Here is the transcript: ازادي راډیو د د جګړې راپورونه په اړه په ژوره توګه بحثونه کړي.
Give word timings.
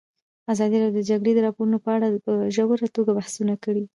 ازادي 0.51 0.77
راډیو 0.83 0.95
د 0.95 1.03
د 1.05 1.07
جګړې 1.09 1.31
راپورونه 1.45 1.77
په 1.85 1.89
اړه 1.95 2.05
په 2.25 2.33
ژوره 2.55 2.87
توګه 2.95 3.11
بحثونه 3.17 3.53
کړي. 3.63 3.83